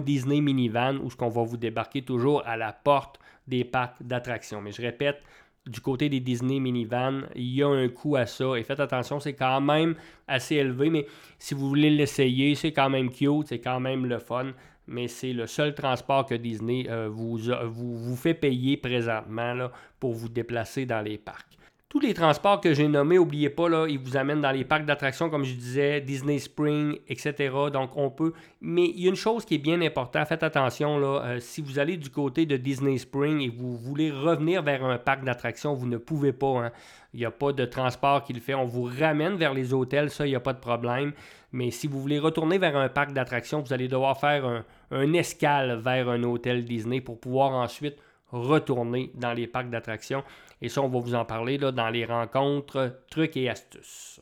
Disney 0.00 0.40
Minivan 0.40 0.96
où 1.02 1.10
ce 1.10 1.16
qu'on 1.16 1.28
va 1.28 1.42
vous 1.42 1.56
débarquer 1.56 2.02
toujours 2.02 2.42
à 2.46 2.56
la 2.56 2.72
porte 2.72 3.20
des 3.46 3.64
parcs 3.64 4.02
d'attractions. 4.02 4.60
Mais 4.60 4.72
je 4.72 4.82
répète, 4.82 5.22
du 5.66 5.80
côté 5.80 6.08
des 6.08 6.20
Disney 6.20 6.60
Minivan, 6.60 7.22
il 7.34 7.54
y 7.54 7.62
a 7.62 7.68
un 7.68 7.88
coût 7.88 8.16
à 8.16 8.26
ça. 8.26 8.56
Et 8.56 8.62
faites 8.62 8.80
attention, 8.80 9.20
c'est 9.20 9.34
quand 9.34 9.60
même 9.60 9.94
assez 10.26 10.56
élevé, 10.56 10.90
mais 10.90 11.06
si 11.38 11.54
vous 11.54 11.68
voulez 11.68 11.90
l'essayer, 11.90 12.54
c'est 12.54 12.72
quand 12.72 12.90
même 12.90 13.10
cute, 13.10 13.48
c'est 13.48 13.60
quand 13.60 13.80
même 13.80 14.06
le 14.06 14.18
fun. 14.18 14.52
Mais 14.88 15.08
c'est 15.08 15.32
le 15.32 15.48
seul 15.48 15.74
transport 15.74 16.26
que 16.26 16.36
Disney 16.36 16.86
euh, 16.88 17.08
vous, 17.10 18.16
fait 18.16 18.34
payer 18.34 18.76
présentement 18.76 19.68
pour 19.98 20.12
vous 20.12 20.28
déplacer 20.28 20.86
dans 20.86 21.00
les 21.00 21.18
parcs. 21.18 21.55
Tous 21.88 22.00
les 22.00 22.14
transports 22.14 22.60
que 22.60 22.74
j'ai 22.74 22.88
nommés, 22.88 23.14
n'oubliez 23.14 23.48
pas, 23.48 23.68
ils 23.88 24.00
vous 24.00 24.16
amènent 24.16 24.40
dans 24.40 24.50
les 24.50 24.64
parcs 24.64 24.84
d'attractions, 24.84 25.30
comme 25.30 25.44
je 25.44 25.54
disais, 25.54 26.00
Disney 26.00 26.40
Spring, 26.40 26.98
etc. 27.06 27.54
Donc, 27.72 27.90
on 27.94 28.10
peut. 28.10 28.32
Mais 28.60 28.86
il 28.86 29.02
y 29.02 29.06
a 29.06 29.10
une 29.10 29.14
chose 29.14 29.44
qui 29.44 29.54
est 29.54 29.58
bien 29.58 29.80
importante, 29.80 30.26
faites 30.26 30.42
attention, 30.42 30.98
euh, 31.00 31.38
si 31.38 31.62
vous 31.62 31.78
allez 31.78 31.96
du 31.96 32.10
côté 32.10 32.44
de 32.44 32.56
Disney 32.56 32.98
Spring 32.98 33.40
et 33.40 33.50
vous 33.50 33.76
voulez 33.76 34.10
revenir 34.10 34.64
vers 34.64 34.84
un 34.84 34.98
parc 34.98 35.22
d'attractions, 35.22 35.74
vous 35.74 35.86
ne 35.86 35.96
pouvez 35.96 36.32
pas. 36.32 36.64
Hein. 36.64 36.72
Il 37.14 37.20
n'y 37.20 37.24
a 37.24 37.30
pas 37.30 37.52
de 37.52 37.64
transport 37.64 38.24
qui 38.24 38.32
le 38.32 38.40
fait. 38.40 38.54
On 38.54 38.66
vous 38.66 38.90
ramène 38.98 39.36
vers 39.36 39.54
les 39.54 39.72
hôtels, 39.72 40.10
ça, 40.10 40.26
il 40.26 40.30
n'y 40.30 40.36
a 40.36 40.40
pas 40.40 40.54
de 40.54 40.60
problème. 40.60 41.12
Mais 41.52 41.70
si 41.70 41.86
vous 41.86 42.00
voulez 42.00 42.18
retourner 42.18 42.58
vers 42.58 42.76
un 42.76 42.88
parc 42.88 43.12
d'attractions, 43.12 43.60
vous 43.60 43.72
allez 43.72 43.86
devoir 43.86 44.18
faire 44.18 44.64
un 44.90 45.12
escale 45.12 45.78
vers 45.78 46.08
un 46.08 46.24
hôtel 46.24 46.64
Disney 46.64 47.00
pour 47.00 47.20
pouvoir 47.20 47.52
ensuite 47.52 47.96
retourner 48.32 49.12
dans 49.14 49.32
les 49.32 49.46
parcs 49.46 49.70
d'attractions. 49.70 50.24
Et 50.62 50.68
ça, 50.68 50.82
on 50.82 50.88
va 50.88 50.98
vous 50.98 51.14
en 51.14 51.24
parler 51.24 51.58
là, 51.58 51.72
dans 51.72 51.90
les 51.90 52.04
rencontres, 52.04 53.00
trucs 53.10 53.36
et 53.36 53.48
astuces. 53.48 54.20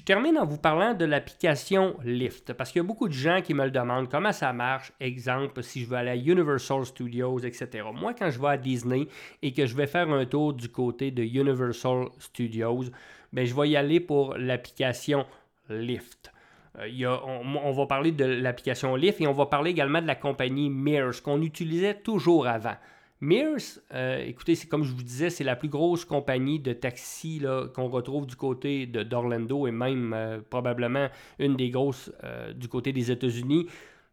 Je 0.00 0.02
termine 0.02 0.38
en 0.38 0.46
vous 0.46 0.56
parlant 0.56 0.94
de 0.94 1.04
l'application 1.04 1.94
Lyft, 2.04 2.54
parce 2.54 2.72
qu'il 2.72 2.80
y 2.80 2.84
a 2.84 2.86
beaucoup 2.86 3.06
de 3.06 3.12
gens 3.12 3.42
qui 3.42 3.52
me 3.52 3.64
le 3.64 3.70
demandent 3.70 4.08
comment 4.08 4.32
ça 4.32 4.50
marche. 4.52 4.92
Exemple, 4.98 5.62
si 5.62 5.82
je 5.82 5.88
veux 5.88 5.96
aller 5.96 6.10
à 6.10 6.16
Universal 6.16 6.86
Studios, 6.86 7.40
etc. 7.40 7.84
Moi, 7.92 8.14
quand 8.14 8.30
je 8.30 8.40
vais 8.40 8.48
à 8.48 8.56
Disney 8.56 9.08
et 9.42 9.52
que 9.52 9.66
je 9.66 9.76
vais 9.76 9.86
faire 9.86 10.08
un 10.08 10.24
tour 10.24 10.54
du 10.54 10.70
côté 10.70 11.10
de 11.10 11.22
Universal 11.22 12.06
Studios, 12.18 12.84
bien, 13.30 13.44
je 13.44 13.54
vais 13.54 13.68
y 13.68 13.76
aller 13.76 14.00
pour 14.00 14.38
l'application 14.38 15.26
Lyft. 15.68 16.32
Euh, 16.78 17.16
on, 17.26 17.72
va 17.72 17.86
parler 17.86 18.12
de 18.12 18.24
l'application 18.24 18.96
Lyft 18.96 19.20
et 19.20 19.26
on 19.26 19.32
va 19.32 19.46
parler 19.46 19.72
également 19.72 20.00
de 20.00 20.06
la 20.06 20.14
compagnie 20.14 20.70
Mears 20.70 21.22
qu'on 21.22 21.42
utilisait 21.42 21.94
toujours 21.94 22.46
avant. 22.46 22.76
Mears, 23.20 23.80
euh, 23.92 24.24
écoutez, 24.24 24.54
c'est 24.54 24.66
comme 24.66 24.82
je 24.82 24.92
vous 24.92 25.02
disais, 25.02 25.28
c'est 25.28 25.44
la 25.44 25.56
plus 25.56 25.68
grosse 25.68 26.06
compagnie 26.06 26.58
de 26.58 26.72
taxi 26.72 27.42
qu'on 27.74 27.88
retrouve 27.88 28.26
du 28.26 28.34
côté 28.34 28.86
d'Orlando 28.86 29.66
et 29.66 29.70
même 29.70 30.14
euh, 30.14 30.40
probablement 30.48 31.08
une 31.38 31.56
des 31.56 31.68
grosses 31.68 32.10
du 32.54 32.68
côté 32.68 32.92
des 32.92 33.10
États-Unis. 33.10 33.66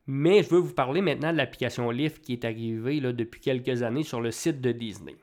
Mais 0.07 0.43
je 0.43 0.49
veux 0.49 0.59
vous 0.59 0.73
parler 0.73 1.01
maintenant 1.01 1.31
de 1.31 1.37
l'application 1.37 1.89
Lyft 1.89 2.21
qui 2.21 2.33
est 2.33 2.45
arrivée 2.45 2.99
depuis 3.01 3.39
quelques 3.39 3.81
années 3.81 4.03
sur 4.03 4.21
le 4.21 4.31
site 4.31 4.61
de 4.61 4.71
Disney. 4.71 5.15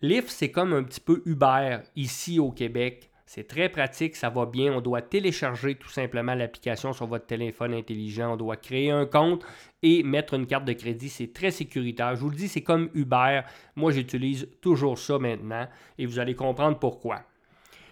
Lyft, 0.00 0.30
c'est 0.30 0.50
comme 0.50 0.72
un 0.72 0.82
petit 0.82 1.00
peu 1.00 1.22
Uber 1.26 1.78
ici 1.94 2.40
au 2.40 2.50
Québec. 2.50 3.11
C'est 3.34 3.48
très 3.48 3.70
pratique, 3.70 4.14
ça 4.14 4.28
va 4.28 4.44
bien. 4.44 4.74
On 4.74 4.82
doit 4.82 5.00
télécharger 5.00 5.76
tout 5.76 5.88
simplement 5.88 6.34
l'application 6.34 6.92
sur 6.92 7.06
votre 7.06 7.24
téléphone 7.24 7.72
intelligent. 7.72 8.34
On 8.34 8.36
doit 8.36 8.58
créer 8.58 8.90
un 8.90 9.06
compte 9.06 9.42
et 9.82 10.02
mettre 10.02 10.34
une 10.34 10.46
carte 10.46 10.66
de 10.66 10.74
crédit. 10.74 11.08
C'est 11.08 11.32
très 11.32 11.50
sécuritaire. 11.50 12.14
Je 12.14 12.20
vous 12.20 12.28
le 12.28 12.36
dis, 12.36 12.46
c'est 12.46 12.60
comme 12.60 12.90
Uber. 12.92 13.40
Moi, 13.74 13.90
j'utilise 13.92 14.50
toujours 14.60 14.98
ça 14.98 15.18
maintenant 15.18 15.66
et 15.96 16.04
vous 16.04 16.18
allez 16.18 16.34
comprendre 16.34 16.78
pourquoi. 16.78 17.22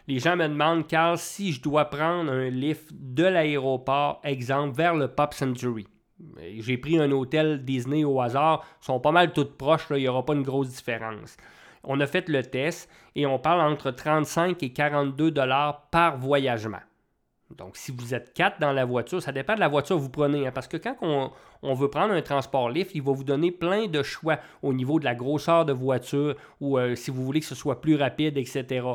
Les 0.07 0.19
gens 0.19 0.37
me 0.37 0.47
demandent, 0.47 0.87
Carl, 0.87 1.17
si 1.17 1.55
je 1.55 1.63
dois 1.63 1.87
prendre 1.87 2.31
un 2.31 2.51
lift 2.51 2.91
de 2.93 3.25
l'aéroport, 3.25 4.21
exemple, 4.23 4.77
vers 4.77 4.95
le 4.95 5.09
Pop 5.09 5.33
Century. 5.33 5.87
J'ai 6.59 6.77
pris 6.77 6.99
un 6.99 7.11
hôtel 7.13 7.65
Disney 7.65 8.05
au 8.05 8.21
hasard. 8.21 8.63
Ils 8.83 8.85
sont 8.85 9.01
pas 9.01 9.11
mal 9.11 9.33
toutes 9.33 9.57
proches, 9.57 9.87
il 9.89 9.97
n'y 9.97 10.09
aura 10.09 10.23
pas 10.23 10.35
une 10.35 10.43
grosse 10.43 10.69
différence. 10.69 11.39
On 11.85 12.01
a 12.01 12.07
fait 12.07 12.29
le 12.29 12.43
test 12.43 12.91
et 13.15 13.27
on 13.27 13.39
parle 13.39 13.61
entre 13.61 13.91
35 13.91 14.63
et 14.63 14.73
42 14.73 15.31
dollars 15.31 15.83
par 15.91 16.19
voyagement. 16.19 16.81
Donc, 17.57 17.77
si 17.77 17.91
vous 17.91 18.15
êtes 18.15 18.33
quatre 18.33 18.61
dans 18.61 18.73
la 18.73 18.85
voiture, 18.85 19.21
ça 19.21 19.33
dépend 19.33 19.55
de 19.55 19.61
la 19.61 19.67
voiture 19.67 19.97
que 19.97 20.01
vous 20.01 20.09
prenez. 20.09 20.47
Hein, 20.47 20.53
parce 20.55 20.69
que 20.69 20.77
quand 20.77 20.97
on, 21.03 21.75
veut 21.75 21.91
prendre 21.91 22.15
un 22.15 22.23
transport 22.23 22.71
lift, 22.71 22.93
il 22.95 23.03
va 23.03 23.13
vous 23.13 23.25
donner 23.25 23.51
plein 23.51 23.87
de 23.87 24.03
choix 24.03 24.39
au 24.63 24.73
niveau 24.73 25.01
de 25.01 25.05
la 25.05 25.17
grosseur 25.17 25.65
de 25.65 25.73
voiture 25.73 26.37
ou 26.61 26.79
euh, 26.79 26.95
si 26.95 27.11
vous 27.11 27.25
voulez 27.25 27.41
que 27.41 27.47
ce 27.47 27.57
soit 27.57 27.81
plus 27.81 27.97
rapide, 27.97 28.39
etc. 28.39 28.87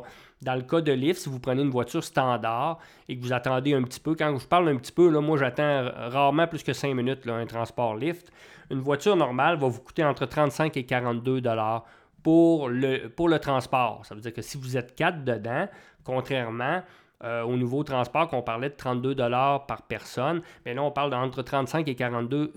Dans 0.41 0.55
le 0.55 0.61
cas 0.61 0.79
de 0.79 0.93
lift, 0.93 1.19
si 1.19 1.29
vous 1.29 1.39
prenez 1.39 1.63
une 1.63 1.69
voiture 1.69 2.03
standard 2.03 2.79
et 3.09 3.17
que 3.17 3.21
vous 3.21 3.33
attendez 3.33 3.73
un 3.73 3.83
petit 3.83 3.99
peu, 3.99 4.15
quand 4.15 4.37
je 4.37 4.47
parle 4.47 4.69
un 4.69 4.77
petit 4.77 4.93
peu, 4.93 5.09
là, 5.09 5.19
moi 5.19 5.37
j'attends 5.37 5.89
rarement 5.93 6.47
plus 6.47 6.63
que 6.63 6.71
5 6.71 6.93
minutes 6.93 7.27
un 7.27 7.45
transport 7.45 7.95
lift. 7.95 8.31
Une 8.71 8.79
voiture 8.79 9.17
normale 9.17 9.57
va 9.57 9.67
vous 9.67 9.81
coûter 9.81 10.03
entre 10.03 10.25
35 10.25 10.77
et 10.77 10.85
42 10.85 11.41
dollars 11.41 11.85
pour 12.25 12.69
le, 12.69 13.07
pour 13.07 13.29
le 13.29 13.37
transport. 13.37 14.03
Ça 14.03 14.15
veut 14.15 14.21
dire 14.21 14.33
que 14.33 14.41
si 14.41 14.57
vous 14.57 14.77
êtes 14.77 14.95
quatre 14.95 15.23
dedans, 15.23 15.67
contrairement 16.03 16.81
euh, 17.23 17.43
au 17.43 17.55
nouveau 17.55 17.83
transport 17.83 18.27
qu'on 18.29 18.41
parlait 18.41 18.69
de 18.69 18.73
32 18.73 19.13
par 19.13 19.83
personne, 19.87 20.41
mais 20.65 20.73
là 20.73 20.81
on 20.81 20.89
parle 20.89 21.11
d'entre 21.11 21.43
35 21.43 21.87
et 21.87 21.93
42 21.93 22.51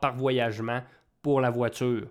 par 0.00 0.14
voyagement 0.14 0.80
pour 1.22 1.40
la 1.40 1.50
voiture. 1.50 2.06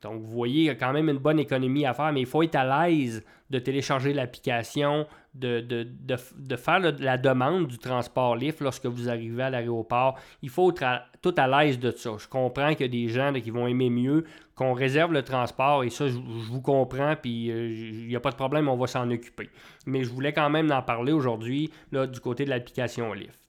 Donc, 0.00 0.22
vous 0.22 0.30
voyez, 0.30 0.60
il 0.62 0.64
y 0.64 0.70
a 0.70 0.76
quand 0.76 0.94
même 0.94 1.10
une 1.10 1.18
bonne 1.18 1.38
économie 1.38 1.84
à 1.84 1.92
faire, 1.92 2.10
mais 2.10 2.20
il 2.20 2.26
faut 2.26 2.42
être 2.42 2.56
à 2.56 2.88
l'aise 2.88 3.22
de 3.50 3.58
télécharger 3.58 4.14
l'application, 4.14 5.06
de, 5.34 5.60
de, 5.60 6.56
faire 6.56 6.80
la 6.80 7.16
demande 7.16 7.68
du 7.68 7.78
transport 7.78 8.36
Lyft 8.36 8.60
lorsque 8.60 8.86
vous 8.86 9.08
arrivez 9.08 9.44
à 9.44 9.50
l'aéroport. 9.50 10.18
Il 10.42 10.48
faut 10.48 10.70
être 10.70 11.02
tout 11.22 11.34
à 11.36 11.46
l'aise 11.46 11.78
de 11.78 11.90
ça. 11.92 12.10
Je 12.18 12.26
comprends 12.26 12.74
qu'il 12.74 12.86
y 12.86 12.88
a 12.88 13.06
des 13.06 13.08
gens 13.08 13.32
qui 13.32 13.50
vont 13.50 13.66
aimer 13.66 13.90
mieux 13.90 14.24
qu'on 14.56 14.72
réserve 14.72 15.12
le 15.12 15.22
transport, 15.22 15.84
et 15.84 15.90
ça, 15.90 16.06
je, 16.06 16.18
vous 16.18 16.60
comprends, 16.60 17.16
puis 17.16 17.50
euh, 17.50 17.70
il 17.70 18.08
n'y 18.08 18.16
a 18.16 18.20
pas 18.20 18.30
de 18.30 18.36
problème, 18.36 18.68
on 18.68 18.76
va 18.76 18.86
s'en 18.86 19.10
occuper. 19.10 19.48
Mais 19.86 20.04
je 20.04 20.10
voulais 20.10 20.34
quand 20.34 20.50
même 20.50 20.70
en 20.70 20.82
parler 20.82 21.12
aujourd'hui 21.12 21.70
du 21.90 22.20
côté 22.20 22.44
de 22.44 22.50
l'application 22.50 23.12
Lyft 23.14 23.40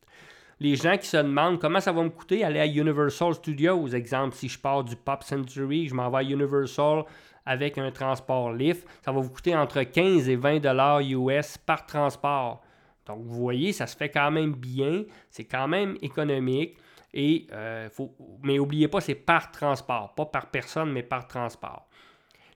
les 0.61 0.75
gens 0.75 0.95
qui 0.95 1.07
se 1.07 1.17
demandent 1.17 1.59
comment 1.59 1.79
ça 1.79 1.91
va 1.91 2.03
me 2.03 2.09
coûter 2.09 2.43
aller 2.43 2.59
à 2.59 2.67
Universal 2.67 3.33
Studios? 3.33 3.88
Exemple, 3.88 4.35
si 4.35 4.47
je 4.47 4.59
pars 4.59 4.83
du 4.83 4.95
Pop 4.95 5.23
Century, 5.23 5.88
je 5.88 5.95
m'en 5.95 6.07
vais 6.11 6.19
à 6.19 6.23
Universal 6.23 7.03
avec 7.45 7.77
un 7.77 7.91
transport 7.91 8.51
Lyft, 8.53 8.88
ça 9.03 9.12
va 9.12 9.19
vous 9.19 9.29
coûter 9.29 9.55
entre 9.55 9.83
15 9.83 10.29
et 10.29 10.36
20 10.36 10.60
dollars 10.60 11.01
US 11.01 11.57
par 11.57 11.86
transport. 11.86 12.62
Donc, 13.05 13.24
vous 13.24 13.36
voyez, 13.41 13.74
ça 13.74 13.88
se 13.88 13.95
fait 13.95 14.10
quand 14.10 14.31
même 14.31 14.53
bien, 14.53 15.03
c'est 15.29 15.45
quand 15.45 15.67
même 15.67 15.98
économique. 16.01 16.77
Et, 17.13 17.48
euh, 17.51 17.89
faut, 17.89 18.15
mais 18.41 18.55
n'oubliez 18.55 18.88
pas, 18.88 19.01
c'est 19.01 19.15
par 19.15 19.51
transport, 19.51 20.13
pas 20.15 20.25
par 20.25 20.50
personne, 20.50 20.91
mais 20.91 21.03
par 21.03 21.27
transport. 21.27 21.88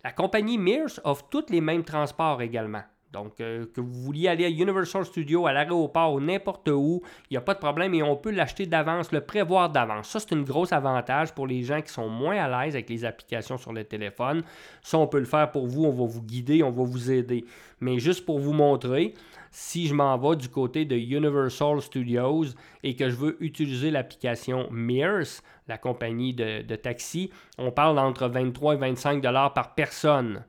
La 0.04 0.12
compagnie 0.12 0.58
Mears 0.58 1.00
offre 1.04 1.28
tous 1.30 1.46
les 1.50 1.62
mêmes 1.62 1.84
transports 1.84 2.42
également. 2.42 2.84
Donc, 3.12 3.40
euh, 3.40 3.66
que 3.74 3.80
vous 3.80 3.94
vouliez 3.94 4.28
aller 4.28 4.46
à 4.46 4.50
Universal 4.50 5.06
Studios, 5.06 5.48
à 5.48 5.54
l'aéroport 5.54 6.14
ou 6.14 6.20
n'importe 6.20 6.68
où, 6.68 7.02
il 7.30 7.34
n'y 7.34 7.38
a 7.38 7.42
pas 7.42 7.54
de 7.54 7.60
problème 7.60 7.94
et 7.94 8.04
on 8.04 8.18
peut 8.18 8.32
l'acheter 8.32 8.66
d'avance, 8.66 9.12
le 9.12 9.22
prévoir 9.22 9.70
d'avance. 9.70 10.10
Ça, 10.10 10.20
c'est 10.20 10.34
un 10.34 10.42
gros 10.42 10.74
avantage 10.74 11.34
pour 11.34 11.48
les 11.48 11.64
gens 11.64 11.82
qui 11.82 11.94
sont 11.94 12.10
moins 12.10 12.36
à 12.36 12.48
l'aise 12.66 12.76
avec 12.76 12.90
les 12.90 13.06
applications 13.06 13.58
sur 13.58 13.72
le 13.72 13.86
téléphone. 13.86 14.44
Ça, 14.82 14.98
on 14.98 15.08
peut 15.08 15.20
le 15.20 15.26
faire 15.26 15.50
pour 15.52 15.66
vous, 15.68 15.86
on 15.86 15.92
va 15.92 16.06
vous 16.06 16.22
guider, 16.22 16.62
on 16.62 16.72
va 16.72 16.84
vous 16.84 17.10
aider. 17.10 17.46
Mais 17.80 18.00
juste 18.00 18.26
pour 18.26 18.40
vous 18.40 18.54
montrer, 18.54 19.14
si 19.52 19.88
je 19.88 19.94
m'en 19.94 20.18
vais 20.18 20.36
du 20.36 20.50
côté 20.50 20.84
de 20.84 20.98
Universal 20.98 21.82
Studios 21.82 22.48
et 22.84 22.98
que 22.98 23.10
je 23.10 23.16
veux 23.16 23.42
utiliser 23.42 23.92
l'application 23.92 24.68
Mears, 24.72 25.42
la 25.70 25.78
compagnie 25.78 26.34
de, 26.34 26.64
de 26.64 26.76
taxi, 26.76 27.32
on 27.58 27.72
parle 27.72 27.96
d'entre 27.96 28.28
23 28.28 28.74
et 28.74 28.78
25 28.78 29.22
dollars 29.22 29.54
par 29.54 29.74
personne. 29.74 30.44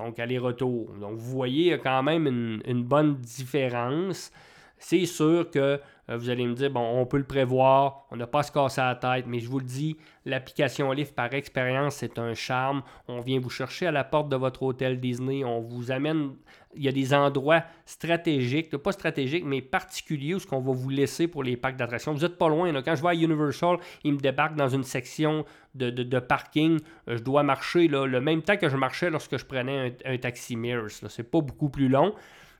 Donc, 0.00 0.18
aller-retour. 0.18 0.94
Donc, 0.98 1.18
vous 1.18 1.30
voyez, 1.30 1.62
il 1.62 1.68
y 1.68 1.72
a 1.72 1.78
quand 1.78 2.02
même 2.02 2.26
une, 2.26 2.82
bonne 2.82 3.16
différence. 3.16 4.32
C'est 4.80 5.06
sûr 5.06 5.48
que 5.50 5.80
Euh, 6.10 6.16
vous 6.16 6.28
allez 6.28 6.46
me 6.46 6.54
dire, 6.54 6.70
bon, 6.70 6.80
on 6.80 7.06
peut 7.06 7.18
le 7.18 7.24
prévoir, 7.24 8.06
on 8.10 8.16
n'a 8.16 8.26
pas 8.26 8.40
à 8.40 8.42
se 8.42 8.50
casser 8.50 8.80
la 8.80 8.96
tête, 8.96 9.26
mais 9.28 9.38
je 9.38 9.48
vous 9.48 9.60
le 9.60 9.64
dis, 9.64 9.96
l'application 10.24 10.90
Lyft 10.92 11.14
par 11.14 11.32
expérience, 11.32 11.96
c'est 11.96 12.18
un 12.18 12.34
charme. 12.34 12.82
On 13.06 13.20
vient 13.20 13.38
vous 13.38 13.50
chercher 13.50 13.86
à 13.86 13.92
la 13.92 14.02
porte 14.02 14.28
de 14.28 14.36
votre 14.36 14.62
hôtel 14.62 14.98
Disney, 14.98 15.44
on 15.44 15.60
vous 15.60 15.90
amène 15.90 16.32
il 16.74 16.84
y 16.84 16.88
a 16.88 16.92
des 16.92 17.14
endroits 17.14 17.64
stratégiques, 17.84 18.76
pas 18.76 18.92
stratégiques, 18.92 19.44
mais 19.44 19.60
particuliers 19.60 20.34
où 20.34 20.38
ce 20.38 20.46
qu'on 20.46 20.60
va 20.60 20.72
vous 20.72 20.88
laisser 20.88 21.26
pour 21.26 21.42
les 21.42 21.56
parcs 21.56 21.76
d'attractions. 21.76 22.12
Vous 22.12 22.20
n'êtes 22.20 22.38
pas 22.38 22.48
loin. 22.48 22.72
Quand 22.82 22.94
je 22.94 23.02
vais 23.02 23.08
à 23.08 23.14
Universal, 23.14 23.78
ils 24.04 24.12
me 24.12 24.20
débarquent 24.20 24.54
dans 24.54 24.68
une 24.68 24.84
section 24.84 25.44
de, 25.74 26.18
parking. 26.20 26.78
Euh, 27.08 27.16
je 27.16 27.22
dois 27.22 27.42
marcher 27.42 27.88
le 27.88 28.20
même 28.20 28.42
temps 28.42 28.56
que 28.56 28.68
je 28.68 28.76
marchais 28.76 29.10
lorsque 29.10 29.36
je 29.36 29.44
prenais 29.44 29.96
un, 30.04 30.18
taxi 30.18 30.54
Mirrors. 30.54 30.90
C'est 31.08 31.28
pas 31.28 31.40
beaucoup 31.40 31.70
plus 31.70 31.88
long. 31.88 32.14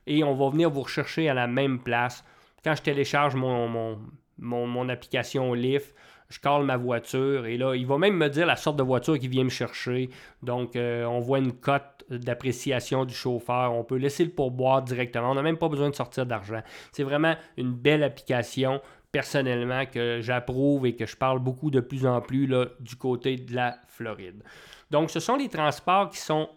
Et 0.07 0.23
on 0.23 0.33
va 0.33 0.49
venir 0.49 0.69
vous 0.69 0.81
rechercher 0.81 1.29
à 1.29 1.33
la 1.33 1.47
même 1.47 1.79
place. 1.79 2.23
Quand 2.63 2.75
je 2.75 2.81
télécharge 2.81 3.35
mon, 3.35 3.67
mon, 3.67 4.67
mon 4.67 4.89
application 4.89 5.53
Lyft, 5.53 5.95
je 6.31 6.39
cale 6.39 6.63
ma 6.63 6.77
voiture 6.77 7.45
et 7.45 7.57
là, 7.57 7.75
il 7.75 7.85
va 7.85 7.97
même 7.97 8.15
me 8.15 8.29
dire 8.29 8.45
la 8.45 8.55
sorte 8.55 8.77
de 8.77 8.83
voiture 8.83 9.19
qui 9.19 9.27
vient 9.27 9.43
me 9.43 9.49
chercher. 9.49 10.09
Donc, 10.41 10.75
euh, 10.75 11.05
on 11.05 11.19
voit 11.19 11.39
une 11.39 11.53
cote 11.53 12.05
d'appréciation 12.09 13.05
du 13.05 13.13
chauffeur. 13.13 13.73
On 13.73 13.83
peut 13.83 13.97
laisser 13.97 14.23
le 14.23 14.31
pourboire 14.31 14.81
directement. 14.81 15.31
On 15.31 15.35
n'a 15.35 15.41
même 15.41 15.57
pas 15.57 15.69
besoin 15.69 15.89
de 15.89 15.95
sortir 15.95 16.25
d'argent. 16.25 16.61
C'est 16.91 17.03
vraiment 17.03 17.35
une 17.57 17.73
belle 17.73 18.03
application 18.03 18.81
personnellement 19.11 19.85
que 19.85 20.19
j'approuve 20.21 20.85
et 20.85 20.95
que 20.95 21.05
je 21.05 21.17
parle 21.17 21.39
beaucoup 21.39 21.69
de 21.69 21.81
plus 21.81 22.05
en 22.05 22.21
plus 22.21 22.47
là, 22.47 22.67
du 22.79 22.95
côté 22.95 23.35
de 23.35 23.53
la 23.53 23.77
Floride. 23.87 24.41
Donc, 24.89 25.11
ce 25.11 25.19
sont 25.19 25.35
les 25.35 25.49
transports 25.49 26.09
qui 26.09 26.19
sont 26.19 26.49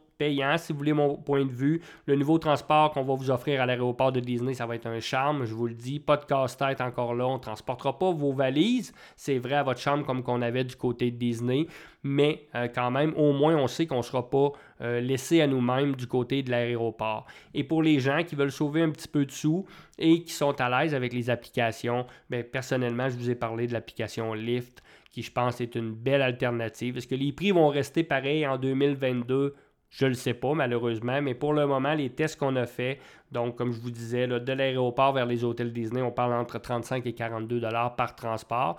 si 0.59 0.73
vous 0.73 0.79
voulez 0.79 0.93
mon 0.93 1.17
point 1.17 1.45
de 1.45 1.53
vue. 1.53 1.81
Le 2.07 2.17
nouveau 2.17 2.39
transport 2.39 2.93
qu'on 2.93 3.03
va 3.03 3.15
vous 3.15 3.31
offrir 3.31 3.61
à 3.61 3.67
l'aéroport 3.67 4.13
de 4.13 4.21
Disney, 4.21 4.55
ça 4.55 4.67
va 4.67 4.75
être 4.77 4.87
un 4.87 5.01
charme, 5.01 5.45
je 5.45 5.55
vous 5.55 5.67
le 5.67 5.75
dis. 5.75 6.01
Pas 6.01 6.17
de 6.17 6.25
casse-tête 6.25 6.81
encore 6.81 7.15
là. 7.15 7.27
On 7.27 7.35
ne 7.35 7.41
transportera 7.41 7.99
pas 7.99 8.13
vos 8.13 8.33
valises. 8.33 8.93
C'est 9.17 9.39
vrai 9.39 9.55
à 9.55 9.63
votre 9.63 9.81
chambre 9.81 10.05
comme 10.05 10.23
qu'on 10.23 10.43
avait 10.43 10.65
du 10.65 10.77
côté 10.77 11.11
de 11.11 11.17
Disney. 11.17 11.67
Mais 12.03 12.47
euh, 12.55 12.69
quand 12.73 12.91
même, 12.91 13.15
au 13.17 13.33
moins, 13.33 13.57
on 13.57 13.67
sait 13.67 13.87
qu'on 13.87 13.99
ne 13.99 14.03
sera 14.03 14.29
pas 14.29 14.53
euh, 14.83 15.01
laissé 15.01 15.41
à 15.41 15.47
nous-mêmes 15.47 15.97
du 15.97 16.07
côté 16.07 16.43
de 16.43 16.51
l'aéroport. 16.51 17.27
Et 17.55 17.65
pour 17.65 17.83
les 17.83 17.99
gens 17.99 18.23
qui 18.25 18.35
veulent 18.35 18.53
sauver 18.53 18.83
un 18.83 18.91
petit 18.91 19.09
peu 19.09 19.25
de 19.25 19.31
sous 19.31 19.65
et 19.99 20.23
qui 20.23 20.33
sont 20.33 20.61
à 20.61 20.69
l'aise 20.69 20.95
avec 20.95 21.13
les 21.13 21.31
applications, 21.31 22.07
bien, 22.29 22.43
personnellement, 22.43 23.09
je 23.09 23.17
vous 23.17 23.31
ai 23.31 23.35
parlé 23.35 23.67
de 23.67 23.73
l'application 23.73 24.35
Lyft 24.35 24.83
qui, 25.15 25.23
je 25.23 25.31
pense, 25.31 25.61
est 25.61 25.77
une 25.77 25.93
belle 25.93 26.23
alternative. 26.23 26.97
Est-ce 26.97 27.07
que 27.07 27.15
les 27.15 27.33
prix 27.33 27.53
vont 27.53 27.69
rester 27.69 28.03
pareils 28.03 28.45
en 28.47 28.59
2022? 28.59 29.55
Je 29.97 30.07
ne 30.07 30.11
le 30.11 30.15
sais 30.15 30.35
pas, 30.35 30.55
malheureusement, 30.55 31.23
mais 31.23 31.35
pour 31.35 31.53
le 31.53 31.67
moment, 31.67 31.95
les 31.95 32.11
tests 32.11 32.37
qu'on 32.37 32.57
a 32.57 32.67
fait, 32.67 32.99
donc 33.31 33.55
comme 33.57 33.73
je 33.73 33.81
vous 33.81 33.93
disais, 33.93 34.27
de 34.27 34.53
l'aéroport 34.53 35.13
vers 35.13 35.25
les 35.25 35.45
hôtels 35.45 35.73
Disney, 35.73 36.03
on 36.03 36.11
parle 36.11 36.33
entre 36.33 36.59
35 36.59 37.07
et 37.07 37.13
42 37.13 37.61
dollars 37.61 37.95
par 37.95 38.17
transport. 38.17 38.77